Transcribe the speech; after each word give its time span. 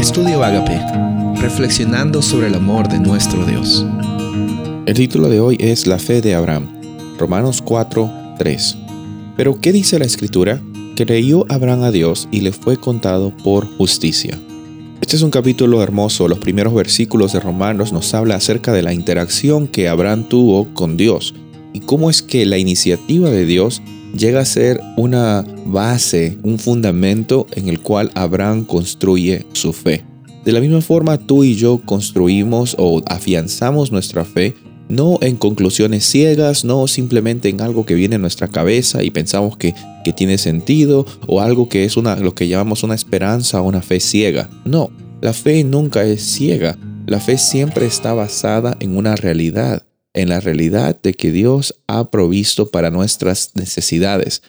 Estudio 0.00 0.42
Agape, 0.42 0.80
reflexionando 1.42 2.22
sobre 2.22 2.46
el 2.46 2.54
amor 2.54 2.88
de 2.88 2.98
nuestro 2.98 3.44
Dios. 3.44 3.84
El 4.86 4.94
título 4.94 5.28
de 5.28 5.40
hoy 5.40 5.58
es 5.60 5.86
La 5.86 5.98
fe 5.98 6.22
de 6.22 6.34
Abraham, 6.34 6.70
Romanos 7.18 7.60
4, 7.60 8.10
3. 8.38 8.78
Pero 9.36 9.60
¿qué 9.60 9.72
dice 9.72 9.98
la 9.98 10.06
escritura? 10.06 10.62
Creyó 10.96 11.44
Abraham 11.50 11.82
a 11.82 11.90
Dios 11.90 12.28
y 12.30 12.40
le 12.40 12.52
fue 12.52 12.78
contado 12.78 13.36
por 13.44 13.66
justicia. 13.76 14.40
Este 15.02 15.16
es 15.16 15.22
un 15.22 15.30
capítulo 15.30 15.82
hermoso. 15.82 16.28
Los 16.28 16.38
primeros 16.38 16.72
versículos 16.72 17.34
de 17.34 17.40
Romanos 17.40 17.92
nos 17.92 18.14
habla 18.14 18.36
acerca 18.36 18.72
de 18.72 18.82
la 18.82 18.94
interacción 18.94 19.68
que 19.68 19.90
Abraham 19.90 20.24
tuvo 20.30 20.72
con 20.72 20.96
Dios 20.96 21.34
y 21.74 21.80
cómo 21.80 22.08
es 22.08 22.22
que 22.22 22.46
la 22.46 22.56
iniciativa 22.56 23.28
de 23.28 23.44
Dios 23.44 23.82
llega 24.16 24.40
a 24.40 24.44
ser 24.44 24.80
una 24.96 25.44
base, 25.66 26.38
un 26.42 26.58
fundamento 26.58 27.46
en 27.52 27.68
el 27.68 27.80
cual 27.80 28.10
Abraham 28.14 28.64
construye 28.64 29.46
su 29.52 29.72
fe. 29.72 30.04
De 30.44 30.52
la 30.52 30.60
misma 30.60 30.80
forma, 30.80 31.18
tú 31.18 31.44
y 31.44 31.54
yo 31.54 31.80
construimos 31.84 32.74
o 32.78 33.02
afianzamos 33.06 33.92
nuestra 33.92 34.24
fe 34.24 34.54
no 34.90 35.18
en 35.22 35.36
conclusiones 35.36 36.04
ciegas, 36.04 36.64
no 36.64 36.86
simplemente 36.88 37.48
en 37.48 37.60
algo 37.60 37.86
que 37.86 37.94
viene 37.94 38.16
en 38.16 38.22
nuestra 38.22 38.48
cabeza 38.48 39.02
y 39.04 39.10
pensamos 39.10 39.56
que, 39.56 39.74
que 40.04 40.12
tiene 40.12 40.36
sentido 40.36 41.06
o 41.26 41.40
algo 41.40 41.68
que 41.68 41.84
es 41.84 41.96
una, 41.96 42.16
lo 42.16 42.34
que 42.34 42.48
llamamos 42.48 42.82
una 42.82 42.96
esperanza 42.96 43.62
o 43.62 43.68
una 43.68 43.82
fe 43.82 44.00
ciega. 44.00 44.50
No, 44.64 44.90
la 45.20 45.32
fe 45.32 45.62
nunca 45.62 46.02
es 46.02 46.22
ciega. 46.22 46.76
La 47.06 47.20
fe 47.20 47.38
siempre 47.38 47.86
está 47.86 48.14
basada 48.14 48.76
en 48.80 48.96
una 48.96 49.16
realidad 49.16 49.84
en 50.14 50.28
la 50.28 50.40
realidad 50.40 51.00
de 51.00 51.14
que 51.14 51.32
Dios 51.32 51.76
ha 51.86 52.10
provisto 52.10 52.70
para 52.70 52.90
nuestras 52.90 53.52
necesidades 53.54 54.42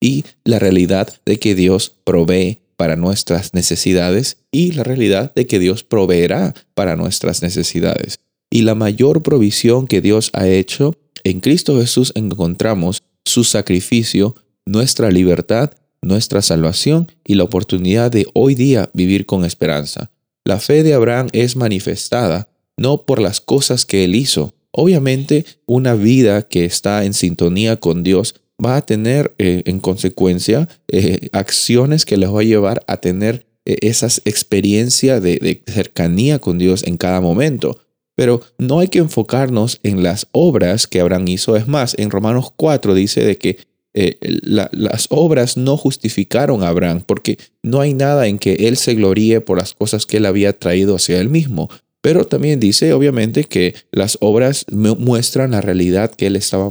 y 0.00 0.24
la 0.44 0.58
realidad 0.58 1.14
de 1.24 1.38
que 1.38 1.54
Dios 1.54 1.90
provee 2.04 2.60
para 2.76 2.96
nuestras 2.96 3.54
necesidades 3.54 4.38
y 4.50 4.72
la 4.72 4.84
realidad 4.84 5.34
de 5.34 5.46
que 5.46 5.58
Dios 5.58 5.82
proveerá 5.82 6.54
para 6.74 6.96
nuestras 6.96 7.42
necesidades. 7.42 8.20
Y 8.50 8.62
la 8.62 8.74
mayor 8.74 9.22
provisión 9.22 9.86
que 9.86 10.00
Dios 10.00 10.30
ha 10.34 10.46
hecho, 10.46 10.96
en 11.24 11.40
Cristo 11.40 11.80
Jesús 11.80 12.12
encontramos 12.14 13.02
su 13.24 13.44
sacrificio, 13.44 14.34
nuestra 14.66 15.10
libertad, 15.10 15.72
nuestra 16.02 16.42
salvación 16.42 17.10
y 17.24 17.34
la 17.34 17.44
oportunidad 17.44 18.10
de 18.10 18.26
hoy 18.34 18.54
día 18.54 18.90
vivir 18.92 19.26
con 19.26 19.44
esperanza. 19.44 20.10
La 20.44 20.60
fe 20.60 20.82
de 20.82 20.94
Abraham 20.94 21.28
es 21.32 21.56
manifestada 21.56 22.48
no 22.76 23.02
por 23.02 23.20
las 23.20 23.40
cosas 23.40 23.86
que 23.86 24.04
él 24.04 24.14
hizo, 24.14 24.54
Obviamente, 24.78 25.46
una 25.64 25.94
vida 25.94 26.42
que 26.42 26.66
está 26.66 27.06
en 27.06 27.14
sintonía 27.14 27.76
con 27.76 28.02
Dios 28.02 28.34
va 28.62 28.76
a 28.76 28.84
tener 28.84 29.34
eh, 29.38 29.62
en 29.64 29.80
consecuencia 29.80 30.68
eh, 30.88 31.30
acciones 31.32 32.04
que 32.04 32.18
les 32.18 32.30
va 32.30 32.40
a 32.40 32.44
llevar 32.44 32.84
a 32.86 32.98
tener 32.98 33.46
eh, 33.64 33.78
esas 33.80 34.20
experiencias 34.26 35.22
de, 35.22 35.62
cercanía 35.66 36.40
con 36.40 36.58
Dios 36.58 36.82
en 36.84 36.98
cada 36.98 37.22
momento. 37.22 37.80
Pero 38.16 38.42
no 38.58 38.80
hay 38.80 38.88
que 38.88 38.98
enfocarnos 38.98 39.80
en 39.82 40.02
las 40.02 40.28
obras 40.32 40.86
que 40.86 41.00
Abraham 41.00 41.28
hizo. 41.28 41.56
Es 41.56 41.66
más, 41.66 41.94
en 41.98 42.10
Romanos 42.10 42.52
4 42.54 42.92
dice 42.92 43.24
de 43.24 43.38
que 43.38 43.58
las 43.94 45.06
obras 45.08 45.56
no 45.56 45.78
justificaron 45.78 46.62
a 46.62 46.68
Abraham, 46.68 47.02
porque 47.06 47.38
no 47.62 47.80
hay 47.80 47.94
nada 47.94 48.26
en 48.26 48.38
que 48.38 48.68
él 48.68 48.76
se 48.76 48.94
gloríe 48.94 49.40
por 49.40 49.56
las 49.56 49.72
cosas 49.72 50.04
que 50.04 50.18
él 50.18 50.26
había 50.26 50.52
traído 50.58 50.96
hacia 50.96 51.18
él 51.18 51.30
mismo. 51.30 51.70
Pero 52.06 52.24
también 52.24 52.60
dice, 52.60 52.92
obviamente, 52.92 53.42
que 53.42 53.74
las 53.90 54.16
obras 54.20 54.64
muestran 54.70 55.50
la 55.50 55.60
realidad 55.60 56.14
que 56.14 56.28
él 56.28 56.36
estaba 56.36 56.70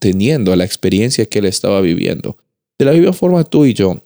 teniendo, 0.00 0.56
la 0.56 0.64
experiencia 0.64 1.24
que 1.26 1.38
él 1.38 1.44
estaba 1.44 1.80
viviendo. 1.80 2.36
De 2.76 2.84
la 2.84 2.90
misma 2.90 3.12
forma, 3.12 3.44
tú 3.44 3.64
y 3.64 3.74
yo, 3.74 4.02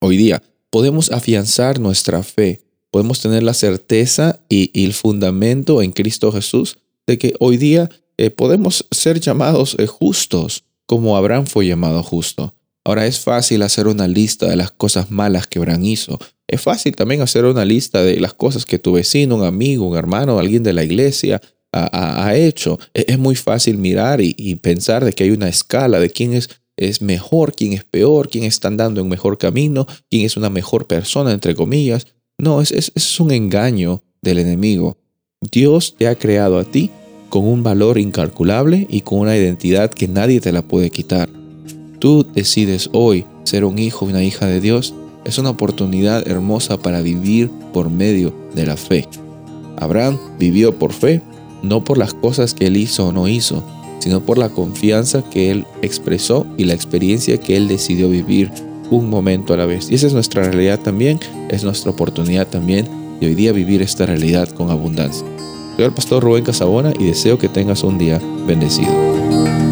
hoy 0.00 0.16
día, 0.16 0.42
podemos 0.70 1.12
afianzar 1.12 1.78
nuestra 1.78 2.24
fe, 2.24 2.62
podemos 2.90 3.20
tener 3.20 3.44
la 3.44 3.54
certeza 3.54 4.40
y, 4.48 4.72
el 4.74 4.92
fundamento 4.92 5.80
en 5.80 5.92
Cristo 5.92 6.32
Jesús 6.32 6.78
de 7.06 7.16
que 7.16 7.34
hoy 7.38 7.56
día 7.56 7.88
eh, 8.16 8.30
podemos 8.30 8.88
ser 8.90 9.20
llamados 9.20 9.76
eh, 9.78 9.86
justos, 9.86 10.64
como 10.86 11.16
Abraham 11.16 11.46
fue 11.46 11.64
llamado 11.64 12.02
justo. 12.02 12.55
Ahora 12.86 13.04
es 13.04 13.18
fácil 13.18 13.62
hacer 13.62 13.88
una 13.88 14.06
lista 14.06 14.48
de 14.48 14.54
las 14.54 14.70
cosas 14.70 15.10
malas 15.10 15.48
que 15.48 15.58
Abraham 15.58 15.86
hizo, 15.86 16.20
es 16.46 16.60
fácil 16.60 16.94
también 16.94 17.20
hacer 17.20 17.44
una 17.44 17.64
lista 17.64 18.04
de 18.04 18.20
las 18.20 18.32
cosas 18.32 18.64
que 18.64 18.78
tu 18.78 18.92
vecino, 18.92 19.34
un 19.34 19.42
amigo, 19.42 19.88
un 19.88 19.96
hermano, 19.96 20.38
alguien 20.38 20.62
de 20.62 20.72
la 20.72 20.84
iglesia 20.84 21.42
ha, 21.72 22.36
hecho. 22.36 22.78
E, 22.94 23.06
es, 23.08 23.18
muy 23.18 23.34
fácil 23.34 23.76
mirar 23.76 24.20
y, 24.20 24.54
pensar 24.62 25.04
de 25.04 25.12
que 25.12 25.24
hay 25.24 25.30
una 25.30 25.48
escala 25.48 25.98
de 25.98 26.10
quién 26.10 26.32
es, 26.32 26.48
es 26.76 27.02
mejor, 27.02 27.56
quién 27.56 27.72
es 27.72 27.82
peor, 27.82 28.28
quién 28.28 28.44
está 28.44 28.68
andando 28.68 29.00
en 29.00 29.08
mejor 29.08 29.36
camino, 29.36 29.88
quién 30.08 30.24
es 30.24 30.36
una 30.36 30.48
mejor 30.48 30.86
persona, 30.86 31.32
entre 31.32 31.56
comillas. 31.56 32.06
No, 32.38 32.60
es, 32.60 32.70
es, 32.70 32.92
es 32.94 33.18
un 33.18 33.32
engaño 33.32 34.04
del 34.22 34.38
enemigo. 34.38 34.96
Dios 35.40 35.96
te 35.98 36.06
ha 36.06 36.14
creado 36.14 36.56
a 36.56 36.64
ti 36.64 36.92
con 37.30 37.48
un 37.48 37.64
valor 37.64 37.98
incalculable 37.98 38.86
y 38.88 39.00
con 39.00 39.18
una 39.18 39.36
identidad 39.36 39.90
que 39.90 40.06
nadie 40.06 40.40
te 40.40 40.52
la 40.52 40.62
puede 40.62 40.90
quitar. 40.90 41.28
Tú 42.06 42.24
decides 42.36 42.88
hoy 42.92 43.24
ser 43.42 43.64
un 43.64 43.80
hijo 43.80 44.06
y 44.06 44.10
una 44.10 44.22
hija 44.22 44.46
de 44.46 44.60
Dios 44.60 44.94
es 45.24 45.38
una 45.38 45.50
oportunidad 45.50 46.28
hermosa 46.28 46.78
para 46.78 47.02
vivir 47.02 47.50
por 47.72 47.90
medio 47.90 48.32
de 48.54 48.64
la 48.64 48.76
fe. 48.76 49.08
Abraham 49.76 50.16
vivió 50.38 50.78
por 50.78 50.92
fe, 50.92 51.20
no 51.64 51.82
por 51.82 51.98
las 51.98 52.14
cosas 52.14 52.54
que 52.54 52.68
él 52.68 52.76
hizo 52.76 53.08
o 53.08 53.12
no 53.12 53.26
hizo, 53.26 53.64
sino 53.98 54.20
por 54.20 54.38
la 54.38 54.50
confianza 54.50 55.28
que 55.28 55.50
él 55.50 55.66
expresó 55.82 56.46
y 56.56 56.62
la 56.62 56.74
experiencia 56.74 57.40
que 57.40 57.56
él 57.56 57.66
decidió 57.66 58.08
vivir 58.08 58.52
un 58.88 59.10
momento 59.10 59.52
a 59.52 59.56
la 59.56 59.66
vez. 59.66 59.90
Y 59.90 59.96
esa 59.96 60.06
es 60.06 60.12
nuestra 60.12 60.44
realidad 60.44 60.78
también, 60.78 61.18
es 61.50 61.64
nuestra 61.64 61.90
oportunidad 61.90 62.46
también 62.46 62.86
de 63.18 63.26
hoy 63.26 63.34
día 63.34 63.50
vivir 63.50 63.82
esta 63.82 64.06
realidad 64.06 64.48
con 64.50 64.70
abundancia. 64.70 65.26
Soy 65.74 65.84
el 65.84 65.92
pastor 65.92 66.22
Rubén 66.22 66.44
Casabona 66.44 66.92
y 67.00 67.06
deseo 67.06 67.36
que 67.36 67.48
tengas 67.48 67.82
un 67.82 67.98
día 67.98 68.22
bendecido. 68.46 69.65